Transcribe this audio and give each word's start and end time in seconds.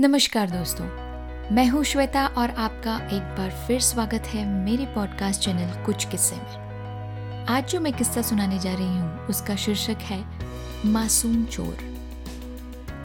नमस्कार 0.00 0.50
दोस्तों, 0.50 0.84
मैं 1.54 1.66
हूँ 1.68 1.84
श्वेता 1.84 2.26
और 2.26 2.50
आपका 2.50 2.96
एक 2.96 3.22
बार 3.22 3.50
फिर 3.66 3.80
स्वागत 3.80 4.22
है 4.26 4.64
मेरे 4.64 4.86
पॉडकास्ट 4.86 5.40
चैनल 5.40 5.84
कुछ 5.86 6.04
किस्से 6.04 6.36
में। 6.36 7.46
आज 7.48 7.70
जो 7.70 7.80
मैं 7.80 7.92
किस्सा 7.92 8.22
सुनाने 8.22 8.58
जा 8.58 8.74
रही 8.74 8.98
हूँ, 8.98 9.26
उसका 9.26 9.56
शीर्षक 9.56 9.96
है, 10.02 10.24
मासूम 10.86 11.44
चोर। 11.44 11.78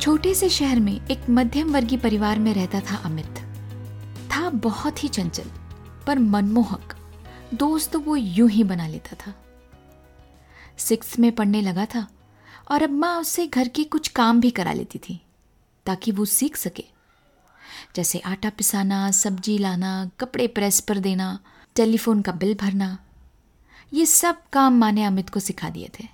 छोटे 0.02 0.34
से 0.34 0.50
शहर 0.50 0.80
में 0.80 1.08
एक 1.08 1.30
मध्यम 1.30 1.74
वर्गीय 1.74 2.00
परिवार 2.00 2.40
में 2.40 2.54
रहता 2.54 2.80
था 2.80 2.96
अमित। 2.96 3.44
था 4.32 4.50
बहुत 4.50 5.04
ही 5.04 5.10
चंचल, 5.10 5.52
पर 6.08 6.20
मनमोहक। 6.20 6.96
दोस्त 7.54 7.96
वो 7.96 8.16
यूँ 8.16 8.50
ही 8.50 8.64
बना 8.64 8.88
लेता 8.88 9.16
था। 9.16 9.34
सिक्स 10.78 11.20
में 11.20 11.32
पढ़ने 11.32 11.62
लगा 11.62 11.86
था 11.86 12.08
और 12.72 12.84
अब 12.84 12.90
माँ 12.90 13.20
उससे 13.20 13.48
घर 13.48 13.68
के 13.68 13.84
कुछ 13.84 14.08
काम 14.08 14.42
भी 14.42 14.52
करा 14.52 14.74
लेती 14.74 15.00
थी। 15.00 15.22
ताकि 15.86 16.12
वो 16.12 16.26
सीख 16.26 16.56
सके। 16.56 16.84
जैसे 17.96 18.20
आटा 18.20 18.50
पिसाना, 18.50 19.12
सब्ज़ी 19.12 19.58
लाना, 19.58 20.12
कपड़े 20.20 20.48
प्रेस 20.48 20.80
पर 20.80 20.98
देना, 20.98 21.40
टेलीफोन 21.76 22.22
का 22.22 22.32
बिल 22.32 22.56
भरना, 22.56 22.98
ये 23.94 24.06
सब 24.06 24.38
काम 24.54 24.78
माँ 24.78 24.92
ने 24.92 25.04
अमित 25.04 25.30
को 25.30 25.40
सिखा 25.40 25.70
दिए 25.70 25.90
थे। 26.00 26.08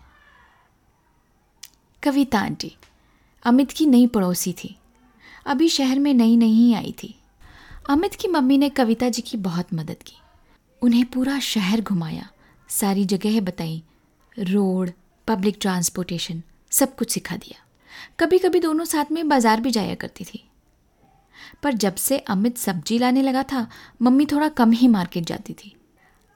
कविता 2.04 2.40
आंटी, 2.40 2.78
अमित 3.44 3.72
की 3.72 3.86
नई 3.86 4.08
पड़ोसी 4.08 4.54
थी। 4.54 4.78
अभी 5.46 5.70
शहर 5.70 6.00
में 6.00 6.14
नई 6.14 6.38
नहीं 6.38 6.76
आई 6.76 6.96
थी। 7.04 7.20
अमित 7.90 8.16
की 8.16 8.28
मम्मी 8.28 8.58
ने 8.58 8.70
कविता 8.70 9.10
जी 9.10 9.22
की 9.22 9.38
बहुत 9.38 9.74
मदद 9.74 9.98
की। 10.06 10.16
उन्हें 10.82 11.06
पूरा 11.06 11.40
शहर 11.40 11.82
घुमाया, 11.82 12.30
सारी 12.70 13.06
जगह 13.06 13.42
बताई, 13.42 13.84
रोड, 14.40 14.92
पब्लिक 15.28 15.58
ट्रांसपोर्टेशन, 15.62 16.44
सब 16.72 16.96
कुछ 16.96 17.12
सिखा 17.12 17.38
दिया। 17.38 17.66
कभी 18.20 18.40
कभी 18.40 18.60
दोनों 18.60 18.86
साथ 18.86 19.12
में 19.12 19.28
बाज़ार 19.30 19.62
भी 19.62 19.72
जाया 19.72 19.96
करती 19.96 20.26
थी। 20.26 20.44
पर 21.64 21.74
जब 21.74 21.96
से 21.96 22.18
अमित 22.20 22.58
सब्ज़ी 22.58 22.98
लाने 23.00 23.22
लगा 23.22 23.44
था, 23.44 23.68
मम्मी 24.02 24.26
थोड़ा 24.26 24.48
कम 24.50 24.72
ही 24.72 24.88
मार्केट 24.88 25.26
जाती 25.26 25.54
थी। 25.54 25.76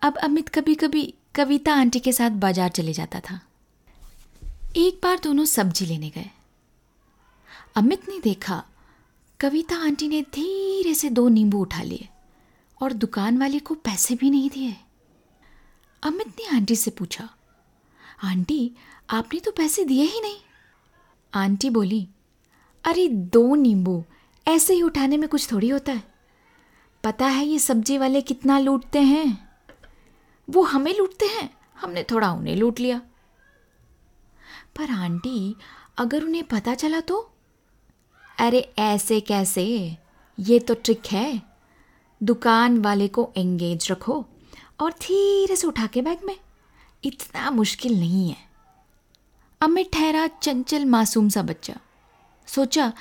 अब 0.02 0.18
अमित 0.18 0.50
कभी 0.50 0.76
कभी 0.76 1.14
कविता 1.36 1.74
आंटी 1.74 2.00
के 2.00 2.12
साथ 2.12 2.32
बाज़ार 2.40 2.70
चले 2.70 2.94
जाता 2.94 3.20
था। 3.20 3.40
एक 4.78 5.00
बार 5.04 5.20
दोनों 5.24 5.46
सब्ज़ी 5.46 5.86
लेने 5.86 6.10
गए। 6.10 6.30
अमित 7.76 8.08
ने 8.10 8.20
देखा, 8.20 8.64
कविता 9.40 9.76
आंटी 9.78 10.08
ने 10.08 10.22
धीरे 10.34 10.94
से 10.94 11.10
दो 11.10 11.28
नींबू 11.30 11.62
उठा 11.62 11.82
लिए 11.84 12.08
और 12.78 12.94
दुकान 12.94 13.38
वाले 13.38 13.60
को 13.60 13.76
पैसे 13.76 14.16
भी 14.16 14.30
नहीं 14.30 14.50
दिए। 14.50 14.76
अमित 16.04 16.28
ने 16.40 16.48
आंटी 16.56 16.76
से 16.76 16.92
पूछा, 16.92 17.30
आंटी, 18.24 18.72
आपने 19.10 19.40
तो 19.40 19.52
पैसे 19.52 19.84
दिए 19.86 20.04
ही 20.04 20.22
नहीं। 20.22 20.38
आंटी 21.36 21.70
बोली, 21.70 22.08
अरे 22.84 23.08
दो 23.08 23.56
नींबू, 23.56 24.04
ऐसे 24.48 24.74
ही 24.74 24.82
उठाने 24.82 25.18
में 25.18 25.30
कुछ 25.30 25.52
थोड़ी 25.52 25.70
होता 25.70 25.92
है। 25.92 26.04
पता 27.04 27.26
है 27.26 27.46
ये 27.46 27.60
सब्ज़ी 27.60 27.98
वाले 27.98 28.22
कितना 28.22 28.60
लूटते 28.60 29.00
हैं? 29.00 29.50
वो 30.50 30.64
हमें 30.64 30.98
लूटते 30.98 31.26
हैं, 31.26 31.50
हमने 31.82 32.04
थोड़ा 32.04 32.32
उन्हें 32.32 32.56
लूट 32.56 32.80
लिया। 32.80 33.02
पर 34.76 34.92
आंटी, 34.92 35.56
अगर 35.98 36.24
उन्हें 36.24 36.44
पता 36.44 36.76
चला 36.76 37.00
तो? 37.00 37.32
अरे 38.40 38.74
ऐसे 38.78 39.20
कैसे? 39.22 39.98
ये 40.40 40.60
तो 40.60 40.74
ट्रिक 40.74 41.02
है। 41.12 41.42
दुकान 42.24 42.82
वाले 42.82 43.08
को 43.08 43.32
एंगेज 43.38 43.92
रखो 43.92 44.26
और 44.80 44.92
धीरे 44.92 45.56
से 45.56 45.68
उठा 45.68 45.88
के 45.88 46.02
बैग 46.02 46.20
में। 46.24 46.38
इतना 47.04 47.52
मुश्किल 47.52 48.00
नहीं 48.00 48.30
है। 48.30 48.55
अमित 49.66 49.90
ठहरा 49.94 50.26
चंचल 50.42 50.84
मासूम 50.86 51.30
सा 51.30 51.42
बच्चा। 51.42 51.74
सोचा, 52.48 52.92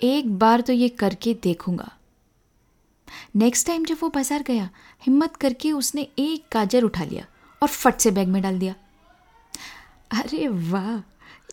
एक 0.00 0.38
बार 0.38 0.60
तो 0.60 0.72
ये 0.72 0.88
करके 0.88 1.34
देखूँगा। 1.42 1.90
नेक्स्ट 3.36 3.66
टाइम 3.66 3.84
जब 3.84 3.96
वो 4.02 4.08
बाज़ार 4.08 4.42
गया, 4.42 4.68
हिम्मत 5.02 5.36
करके 5.36 5.70
उसने 5.72 6.06
एक 6.18 6.44
गाजर 6.52 6.84
उठा 6.84 7.04
लिया 7.04 7.26
और 7.62 7.68
फट 7.68 7.98
से 7.98 8.10
बैग 8.10 8.28
में 8.28 8.40
डाल 8.42 8.58
दिया। 8.58 8.74
अरे 10.12 10.48
वाह, 10.48 10.98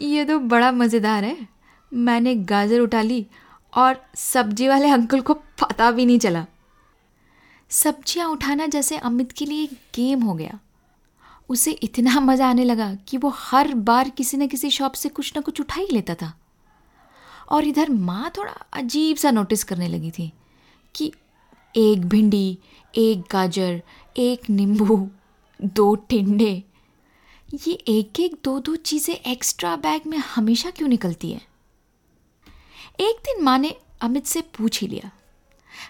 ये 0.02 0.26
तो 0.26 0.40
बड़ा 0.40 0.72
मज़ेदार 0.72 1.24
है। 1.24 1.48
मैंने 1.92 2.36
गाजर 2.36 2.80
उठा 2.80 3.02
ली 3.02 3.26
और 3.74 4.04
सब्ज़ी 4.18 4.68
वाले 4.68 4.90
अंकल 4.90 5.22
को 5.22 5.34
पता 5.62 5.92
भी 5.92 6.06
नहीं 6.06 6.20
चला। 6.20 6.46
सब्ज़ियाँ 7.72 8.30
उठाना 8.30 8.68
जैसे 8.68 8.98
अमित 8.98 9.32
के 9.32 9.46
लिए 9.46 9.68
गेम 9.96 10.22
हो 10.22 10.34
गया। 10.34 10.60
उसे 11.50 11.72
इतना 11.72 12.20
मज़ा 12.20 12.50
आने 12.50 12.64
लगा 12.64 12.94
कि 13.08 13.18
वो 13.18 13.30
हर 13.30 13.74
बार 13.74 14.10
किसी 14.10 14.38
न 14.38 14.48
किसी 14.48 14.70
शॉप 14.70 14.94
से 14.94 15.10
कुछ 15.10 15.32
ना 15.36 15.42
कुछ 15.42 15.62
उठा 15.62 15.82
ही 15.82 15.88
लेता 15.92 16.16
था। 16.16 16.34
और 17.50 17.66
इधर 17.66 17.90
माँ 17.90 18.32
थोड़ा 18.38 18.52
अजीब 18.74 19.18
सा 19.18 19.32
नोटिस 19.32 19.64
करने 19.64 19.88
लगी 19.88 20.12
थी 20.12 20.32
कि 20.96 21.12
एक 21.76 22.06
भिंडी, 22.06 22.58
एक 22.94 23.24
गाजर, 23.32 23.82
एक 24.18 24.50
नींबू, 24.50 25.10
दो 25.60 25.96
टिंडे, 26.10 26.64
ये 27.68 27.74
एक 27.74 28.20
एक 28.20 28.36
दो 28.44 28.60
दो 28.60 28.76
चीज़ें 28.76 29.16
एक्स्ट्रा 29.16 29.76
बैग 29.76 30.08
में 30.08 30.18
हमेशा 30.18 30.70
क्यों 30.70 30.88
निकलती 30.88 31.32
है? 31.32 31.42
एक 33.00 33.20
दिन 33.26 33.44
माँ 33.44 33.58
ने 33.58 33.76
अमित 34.02 34.26
से 34.26 34.42
पूछ 34.58 34.82
ही 34.82 34.88
लिया, 34.88 35.12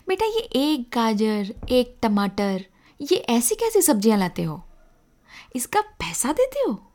बेटा, 0.08 0.26
ये 0.26 0.40
एक 0.54 0.90
गाजर, 0.94 1.54
एक 1.70 1.96
टमाटर, 2.04 2.66
ये 3.00 3.18
ऐसी 3.30 3.56
कैसी 3.56 3.82
सब्ज़ियाँ 3.82 4.18
लाते 4.18 4.44
हो? 4.44 4.62
इसका 5.56 5.82
पैसा 5.82 6.32
देते 6.34 6.60
हो? 6.60 6.92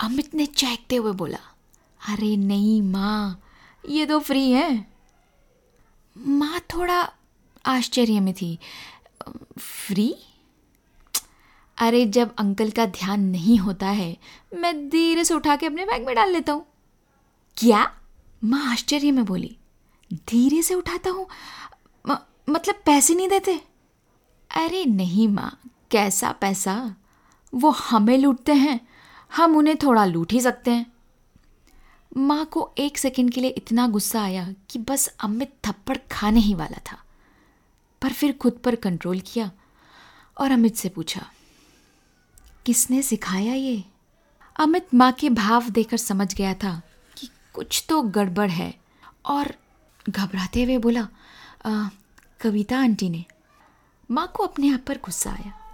अमित 0.00 0.34
ने 0.34 0.46
चहकते 0.46 0.96
हुए 0.96 1.12
बोला, 1.12 1.38
अरे 2.00 2.36
नहीं, 2.36 2.80
माँ, 2.82 3.42
ये 3.84 4.06
तो 4.06 4.18
फ्री 4.20 4.50
है. 4.50 4.86
माँ 6.16 6.60
थोड़ा 6.74 7.00
आश्चर्य 7.66 8.20
में 8.20 8.32
थी। 8.34 8.58
फ्री 9.58 10.14
अरे, 11.78 12.04
जब 12.06 12.34
अंकल 12.38 12.70
का 12.70 12.84
ध्यान 12.86 13.20
नहीं 13.20 13.58
होता 13.58 13.88
है, 13.88 14.16
मैं 14.54 14.88
धीरे 14.88 15.24
से 15.24 15.34
उठा 15.34 15.56
के 15.56 15.66
अपने 15.66 15.84
बैग 15.84 16.06
में 16.06 16.14
डाल 16.14 16.32
लेता 16.32 16.52
हूँ। 16.52 16.66
क्या? 17.56 17.92
माँ 18.44 18.64
आश्चर्य 18.72 19.10
में 19.10 19.24
बोली, 19.24 19.56
धीरे 20.12 20.62
से 20.62 20.74
उठाता 20.74 21.10
हूँ? 21.10 21.26
मतलब 22.48 22.74
पैसे 22.86 23.14
नहीं 23.14 23.28
देते? 23.28 23.60
अरे 24.50 24.84
नहीं, 24.84 25.28
माँ, 25.28 25.58
कैसा 25.90 26.32
पैसा? 26.32 26.94
वो 27.54 27.70
हमें 27.70 28.18
लूटते 28.18 28.52
हैं। 28.52 28.80
हम 29.36 29.56
उन्हें 29.56 29.76
थोड़ा 29.76 30.04
लूट 30.04 30.32
ही 30.32 30.40
सकते 30.40 30.70
हैं। 30.70 30.86
माँ 32.16 32.44
को 32.44 32.74
एक 32.78 32.98
सेकंड 32.98 33.32
के 33.32 33.40
लिए 33.40 33.50
इतना 33.50 33.86
गुस्सा 33.86 34.22
आया 34.22 34.54
कि 34.70 34.78
बस 34.78 35.06
अमित 35.20 35.54
थप्पड़ 35.66 35.96
खाने 36.12 36.40
ही 36.40 36.54
वाला 36.54 36.80
था। 36.92 36.98
पर 38.02 38.12
फिर 38.12 38.32
खुद 38.32 38.52
पर 38.52 38.74
कंट्रोल 38.74 39.20
किया 39.20 39.50
और 40.38 40.50
अमित 40.50 40.76
से 40.76 40.88
पूछा 40.88 41.26
किसने 42.66 43.02
सिखाया 43.02 43.54
ये? 43.54 43.84
अमित 44.56 44.94
माँ 44.94 45.12
के 45.12 45.30
भाव 45.30 45.68
देकर 45.68 45.96
समझ 45.96 46.34
गया 46.34 46.54
था 46.54 46.82
कि 47.18 47.28
कुछ 47.54 47.84
तो 47.88 48.02
गड़बड़ 48.02 48.50
है 48.50 48.74
और 49.26 49.54
घबराते 50.10 50.64
हुए 50.64 50.78
बोला 50.78 51.08
आ, 51.66 51.88
कविता 52.40 52.78
आंटी 52.78 53.08
ने। 53.10 53.24
माँ 54.10 54.32
को 54.34 54.46
अपने 54.46 54.72
आप 54.74 54.80
पर 54.86 54.98
गुस्सा 55.04 55.30
आया। 55.30 55.69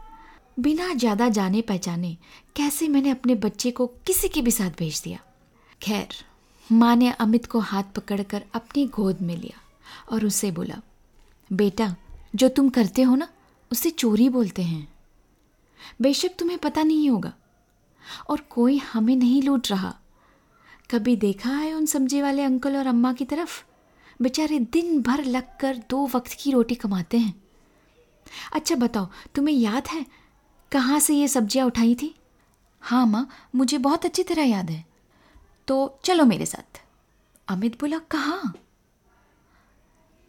बिना 0.61 0.95
ज़्यादा 0.95 1.29
जाने 1.29 1.61
पहचाने 1.61 2.17
कैसे 2.57 2.89
मैंने 2.89 3.11
अपने 3.11 3.35
बच्चे 3.35 3.71
को 3.71 3.87
किसी 3.87 4.29
के 4.29 4.41
भी 4.41 4.51
साथ 4.51 4.71
भेज 4.71 5.01
दिया? 5.05 5.19
खैर, 5.83 6.09
माँ 6.73 6.97
ने 6.97 7.11
अमित 7.11 7.47
को 7.47 7.59
हाथ 7.59 7.83
पकड़कर 7.83 8.45
अपनी 8.55 8.87
गोद 8.87 9.21
में 9.21 9.37
लिया 9.37 9.61
और 10.13 10.25
उसे 10.25 10.51
बोला, 10.51 10.81
बेटा, 11.53 11.97
जो 12.35 12.49
तुम 12.49 12.69
करते 12.69 13.03
हो 13.03 13.17
ना, 13.17 13.29
उसे 13.73 13.91
चोरी 13.91 14.29
बोलते 14.29 14.63
हैं। 14.63 14.89
बेशक 16.03 16.31
तुम्हें 16.39 16.59
पता 16.59 16.83
नहीं 16.83 17.11
होगा। 17.11 17.33
और 18.31 18.41
कोई 18.41 18.79
हमें 18.79 19.17
नहीं 19.17 19.43
लूट 19.43 19.71
रहा। 19.71 19.95
कभी 20.91 21.17
देखा 21.17 21.51
है 21.51 21.75
उन 21.75 21.87
सब्ज़ी 21.87 22.23
वाले 22.23 22.43
अंकल 22.43 22.77
और 22.77 22.87
अम्मा 22.87 23.13
की 23.13 23.25
तरफ़? 23.25 23.65
बेचारे 24.23 24.59
दिन 24.59 25.03
भर 25.03 25.25
लग 25.25 25.57
कर 25.61 25.77
दो 25.91 26.07
वक्त 26.15 26.37
की 26.41 26.51
रोटी 26.51 26.75
कमाते 26.75 27.19
हैं। 27.19 27.43
अच्छा 28.53 28.75
बताओ, 28.75 29.09
तुम्हें 29.35 29.55
याद 29.55 29.87
है 29.89 30.07
कहाँ 30.73 31.01
से 31.01 31.15
ये 31.15 31.29
सब्ज़ियाँ 31.29 31.67
उठाई 31.67 31.95
थी? 31.95 32.15
हाँ 32.81 33.07
माँ, 33.07 33.29
मुझे 33.55 33.79
बहुत 33.79 34.05
अच्छी 34.05 34.23
तरह 34.23 34.43
याद 34.43 34.71
है। 34.71 34.87
तो 35.69 35.99
चलो 36.05 36.25
मेरे 36.25 36.47
साथ। 36.47 36.83
अमित 37.49 37.81
बोला, 37.81 37.99
कहाँ? 37.99 38.55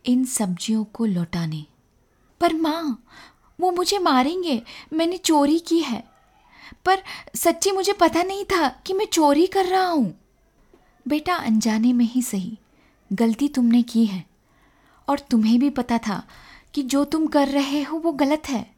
इन 0.06 0.26
सब्जियों 0.26 0.84
को 0.84 1.06
लौटाने। 1.06 1.66
पर 2.42 2.54
माँ, 2.54 3.04
वो 3.60 3.72
मुझे 3.72 3.98
मारेंगे। 3.98 4.64
मैंने 4.94 5.18
चोरी 5.18 5.60
की 5.60 5.80
है। 5.80 6.04
पर 6.86 7.04
सच्ची 7.36 7.72
मुझे 7.72 7.94
पता 7.94 8.24
नहीं 8.24 8.46
था 8.46 8.70
कि 8.70 8.94
मैं 8.94 9.06
चोरी 9.06 9.48
कर 9.48 9.66
रहा 9.66 9.88
हूँ। 9.88 10.20
बेटा, 11.08 11.36
अनजाने 11.36 11.94
में 11.94 12.06
ही 12.06 12.22
सही। 12.22 12.58
गलती 13.14 13.48
तुमने 13.48 13.84
की 13.84 14.06
है। 14.06 14.26
और 15.10 15.20
तुम्हें 15.20 15.60
भी 15.60 15.70
पता 15.70 15.98
था 15.98 16.28
कि 16.74 16.84
जो 16.84 17.06
तुम 17.06 17.28
कर 17.28 17.48
रहे 17.48 17.84
हो 17.84 17.98
वो 17.98 18.12
गलत 18.12 18.44
है। 18.50 18.77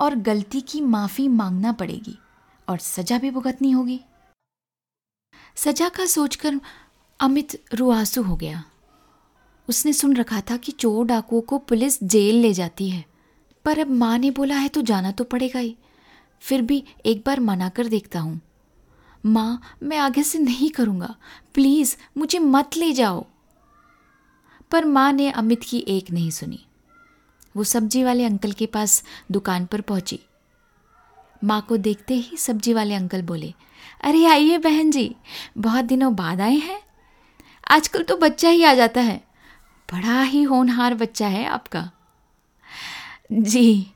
और 0.00 0.14
गलती 0.14 0.60
की 0.60 0.80
माफ़ी 0.80 1.28
मांगना 1.28 1.72
पड़ेगी 1.72 2.18
और 2.68 2.78
सजा 2.78 3.18
भी 3.18 3.30
भुगतनी 3.30 3.70
होगी। 3.70 4.00
सजा 5.56 5.88
का 5.88 6.06
सोचकर 6.06 6.60
अमित 7.20 7.62
रुआसू 7.74 8.22
हो 8.22 8.36
गया। 8.36 8.64
उसने 9.68 9.92
सुन 9.92 10.16
रखा 10.16 10.40
था 10.40 10.56
कि 10.56 10.72
चोर 10.72 11.06
डाकुओं 11.06 11.40
को 11.40 11.58
पुलिस 11.58 12.02
जेल 12.04 12.36
ले 12.36 12.52
जाती 12.52 12.90
है, 12.90 13.04
पर 13.64 13.78
अब 13.78 13.90
माँ 13.90 14.18
ने 14.18 14.30
बोला 14.30 14.56
है 14.56 14.68
तो 14.68 14.82
जाना 14.82 15.12
तो 15.12 15.24
पड़ेगा 15.24 15.58
ही। 15.58 15.76
फिर 16.40 16.62
भी 16.62 16.84
एक 17.06 17.22
बार 17.26 17.40
मना 17.40 17.68
कर 17.68 17.86
देखता 17.86 18.20
हूँ। 18.20 18.40
माँ, 19.26 19.60
मैं 19.82 19.98
आगे 19.98 20.22
से 20.22 20.38
नहीं 20.38 20.70
करूँगा। 20.70 21.14
प्लीज़, 21.54 21.96
मुझे 22.16 22.38
मत 22.38 22.76
ले 22.76 22.92
जाओ। 22.92 23.26
पर 24.70 24.84
माँ 24.84 25.12
ने 25.12 25.30
अमित 25.30 25.62
की 25.62 25.84
एक 25.88 26.10
नहीं 26.10 26.30
सुनी। 26.30 26.66
वो 27.54 27.64
सब्ज़ी 27.64 28.04
वाले 28.04 28.24
अंकल 28.24 28.52
के 28.52 28.66
पास 28.66 29.02
दुकान 29.30 29.66
पर 29.66 29.80
पहुँची। 29.80 30.20
माँ 31.44 31.60
को 31.68 31.76
देखते 31.76 32.14
ही 32.14 32.36
सब्ज़ी 32.36 32.72
वाले 32.72 32.94
अंकल 32.94 33.22
बोले, 33.22 33.52
अरे 34.00 34.24
आइए 34.26 34.58
बहन 34.58 34.90
जी, 34.90 35.14
बहुत 35.58 35.84
दिनों 35.84 36.14
बाद 36.16 36.40
आए 36.40 36.56
हैं। 36.56 36.80
आजकल 37.70 38.02
तो 38.02 38.16
बच्चा 38.16 38.48
ही 38.48 38.62
आ 38.64 38.74
जाता 38.74 39.00
है। 39.00 39.16
बड़ा 39.88 40.22
ही 40.22 40.42
होनहार 40.42 40.94
बच्चा 40.94 41.26
है 41.26 41.44
आपका। 41.44 41.90
जी, 43.32 43.86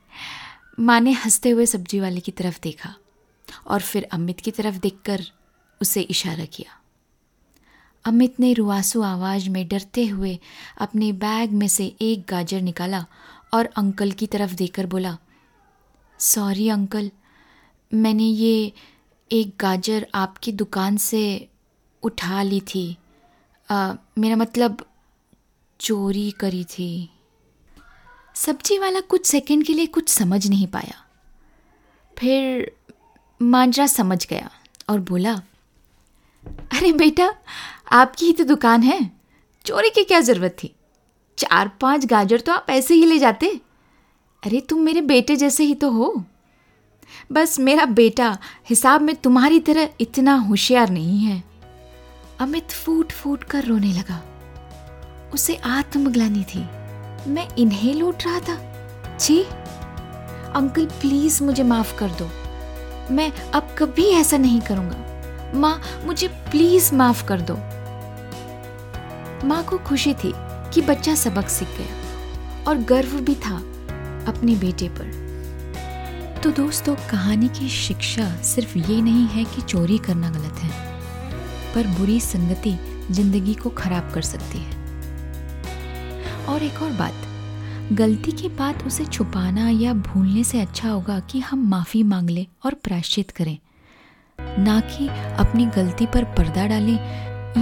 माँ 0.80 1.00
ने 1.00 1.12
हँसते 1.12 1.50
हुए 1.50 1.66
सब्ज़ी 1.66 2.00
वाले 2.00 2.20
की 2.20 2.32
तरफ़ 2.32 2.58
देखा 2.62 2.94
और 3.66 3.80
फिर 3.80 4.08
अमित 4.12 4.40
की 4.40 4.50
तरफ़ 4.50 4.78
देखकर 4.78 5.22
उसे 5.80 6.00
इशारा 6.00 6.44
किया। 6.44 6.80
अमित 8.04 8.40
ने 8.40 8.52
रुआसू 8.52 9.02
आवाज़ 9.02 9.48
में 9.50 9.68
डरते 9.68 10.06
हुए 10.06 10.38
अपने 10.78 11.12
बैग 11.12 11.52
में 11.52 11.68
से 11.68 11.86
एक 12.00 12.24
गाजर 12.28 12.60
निकाला 12.60 13.04
और 13.54 13.68
अंकल 13.76 14.10
की 14.12 14.26
तरफ़ 14.26 14.54
देकर 14.54 14.86
बोला 14.86 15.16
सॉरी 16.20 16.68
अंकल 16.68 17.10
मैंने 17.92 18.24
ये 18.24 18.72
एक 19.30 19.54
गाजर 19.60 20.06
आपकी 20.14 20.52
दुकान 20.52 20.96
से 20.96 21.48
उठा 22.02 22.42
ली 22.42 22.60
थी। 22.60 22.96
आ, 23.68 23.94
मेरा 24.18 24.36
मतलब 24.36 24.84
चोरी 25.80 26.30
करी 26.30 26.64
थी। 26.64 27.10
सब्ज़ी 28.36 28.78
वाला 28.78 29.00
कुछ 29.00 29.26
सेकंड 29.26 29.64
के 29.64 29.74
लिए 29.74 29.86
कुछ 29.86 30.08
समझ 30.08 30.46
नहीं 30.46 30.66
पाया। 30.66 31.04
फिर 32.16 32.72
मांजरा 33.40 33.86
समझ 33.86 34.26
गया 34.26 34.50
और 34.88 35.00
बोला 35.00 35.34
अरे 36.72 36.92
बेटा 36.92 37.32
आपकी 37.92 38.26
ही 38.26 38.32
तो 38.32 38.44
दुकान 38.44 38.82
है। 38.82 39.00
चोरी 39.64 39.90
की 39.90 40.04
क्या 40.04 40.20
ज़रूरत 40.20 40.56
थी? 40.62 40.74
चार 41.38 41.70
पाँच 41.80 42.06
गाजर 42.06 42.40
तो 42.40 42.52
आप 42.52 42.66
ऐसे 42.70 42.94
ही 42.94 43.06
ले 43.06 43.18
जाते। 43.18 43.60
अरे 44.46 44.60
तुम 44.60 44.80
मेरे 44.80 45.00
बेटे 45.00 45.36
जैसे 45.36 45.64
ही 45.64 45.74
तो 45.74 45.90
हो। 45.90 46.24
बस 47.32 47.58
मेरा 47.58 47.84
बेटा 47.84 48.38
हिसाब 48.68 49.00
में 49.00 49.16
तुम्हारी 49.16 49.60
तरह 49.60 49.88
इतना 50.00 50.34
होशियार 50.34 50.90
नहीं 50.90 51.18
है। 51.18 51.44
अमित 52.38 52.70
फूट 52.70 53.12
फूट 53.12 53.44
कर 53.44 53.64
रोने 53.64 53.92
लगा। 53.92 54.22
उसे 55.34 55.54
आत्मग्लानी 55.54 56.44
थी। 56.44 56.60
मैं 57.30 57.48
इन्हें 57.58 57.94
लूट 57.94 58.22
रहा 58.26 58.40
था। 58.40 58.56
जी 59.20 59.42
अंकल 60.54 60.86
प्लीज़ 60.86 61.44
मुझे 61.44 61.62
माफ़ 61.62 61.98
कर 61.98 62.08
दो। 62.08 62.30
मैं 63.14 63.32
अब 63.54 63.76
कभी 63.78 64.06
ऐसा 64.06 64.36
नहीं 64.36 64.60
करूँगा। 64.60 64.96
माँ, 65.54 65.82
मुझे 66.04 66.28
प्लीज़ 66.28 66.94
माफ़ 66.94 67.26
कर 67.26 67.40
दो। 67.40 67.54
माँ 69.46 69.64
को 69.64 69.78
खुशी 69.78 70.14
थी। 70.14 70.32
कि 70.74 70.80
बच्चा 70.82 71.14
सबक 71.14 71.48
सीख 71.48 71.68
गया 71.78 72.64
और 72.64 72.78
गर्व 72.78 73.18
भी 73.20 73.34
था 73.34 73.56
अपने 74.28 74.56
बेटे 74.56 74.88
पर। 74.88 76.40
तो 76.42 76.50
दोस्तों, 76.52 76.94
कहानी 77.10 77.48
की 77.48 77.68
शिक्षा 77.68 78.28
सिर्फ़ 78.44 78.78
ये 78.78 79.00
नहीं 79.02 79.26
है 79.26 79.44
कि 79.44 79.62
चोरी 79.62 79.98
करना 79.98 80.30
गलत 80.30 80.58
है, 80.58 80.70
पर 81.74 81.86
बुरी 81.98 82.18
संगति 82.20 82.74
ज़िंदगी 83.10 83.54
को 83.54 83.70
खराब 83.70 84.10
कर 84.14 84.22
सकती 84.22 84.58
है। 84.58 84.82
और 86.44 86.62
एक 86.62 86.82
और 86.82 86.90
बात, 86.92 87.26
गलती 87.92 88.32
के 88.32 88.48
बाद 88.48 88.82
उसे 88.86 89.04
छुपाना 89.04 89.68
या 89.70 89.92
भूलने 89.94 90.44
से 90.44 90.60
अच्छा 90.60 90.88
होगा 90.88 91.20
कि 91.20 91.40
हम 91.40 91.66
माफ़ी 91.68 92.02
मांग 92.02 92.30
लें 92.30 92.46
और 92.64 92.74
प्रायश्चित 92.74 93.30
करें। 93.30 93.58
ना 94.58 94.80
कि 94.80 95.08
अपनी 95.38 95.66
गलती 95.66 96.06
पर 96.06 96.24
पर्दा 96.36 96.66
डालें 96.66 96.98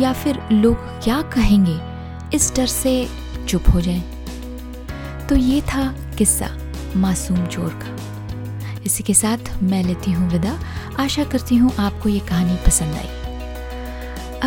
या 0.01 0.13
फिर 0.13 0.39
लोग 0.53 0.77
क्या 1.05 1.23
कहेंगे 1.23 1.92
इस 2.35 2.53
डर 2.57 2.67
से 2.67 3.09
चुप 3.49 3.65
हो 3.75 3.81
जाएँ। 3.81 4.03
तो 5.29 5.37
ये 5.37 5.61
था 5.61 5.95
किस्सा 6.19 6.49
मासूम 6.97 7.47
चोर 7.47 7.81
का। 7.83 8.83
इसी 8.83 9.03
के 9.03 9.15
साथ 9.15 9.63
मैं 9.63 9.83
लेती 9.85 10.13
हूँ 10.13 10.31
विदा। 10.31 10.59
आशा 10.99 11.25
करती 11.25 11.57
हूँ 11.57 11.73
आपको 11.79 12.09
ये 12.09 12.21
कहानी 12.21 12.57
पसंद 12.67 12.95
आई। 12.95 13.21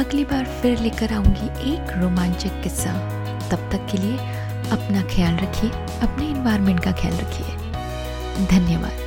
अगली 0.03 0.25
बार 0.25 0.45
फिर 0.61 0.79
लेकर 0.79 1.13
आऊँगी 1.13 1.73
एक 1.73 1.93
रोमांचक 1.97 2.61
किस्सा। 2.63 2.93
तब 3.49 3.69
तक 3.71 3.87
के 3.91 3.97
लिए 3.97 4.17
अपना 4.71 5.01
ख्याल 5.15 5.35
रखिए, 5.35 5.69
अपने 5.99 6.27
इन्वायरमेंट 6.27 6.83
का 6.83 6.91
ख्याल 6.91 7.13
रखिए। 7.13 8.47
धन्यवाद। 8.47 9.04